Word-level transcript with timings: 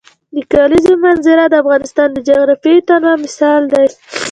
د 0.35 0.37
کلیزو 0.53 0.93
منظره 1.05 1.43
د 1.47 1.53
افغانستان 1.63 2.09
د 2.13 2.17
جغرافیوي 2.27 2.81
تنوع 2.87 3.15
مثال 3.23 3.61
دی. 3.73 3.85